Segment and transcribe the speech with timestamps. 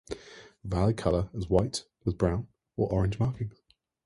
[0.63, 3.61] Valid color is white with brown or orange markings.